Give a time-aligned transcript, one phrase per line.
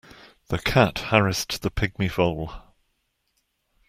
[0.47, 2.51] The cat harassed the pygmy vole.